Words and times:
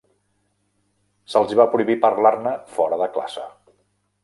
Se'ls 1.33 1.53
hi 1.53 1.59
va 1.61 1.67
prohibir 1.75 1.97
parlar-ne 2.07 2.55
fora 2.79 3.01
de 3.05 3.11
classe. 3.19 3.49